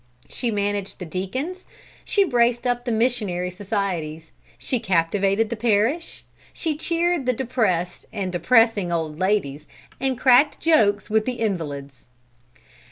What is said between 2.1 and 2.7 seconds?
braced